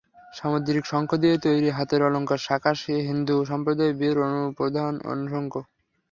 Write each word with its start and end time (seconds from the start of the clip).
সামুদ্রিক 0.33 0.83
শঙ্খ 0.85 1.09
দিয়ে 1.23 1.35
তৈরি 1.45 1.69
হাতের 1.77 2.01
অলংকার 2.07 2.39
শাঁখা 2.47 2.71
হিন্দু 3.07 3.35
সম্প্রদায়ের 3.49 3.97
বিয়ের 3.99 4.17
প্রধান 4.57 4.93
অনুষঙ্গ। 5.11 5.53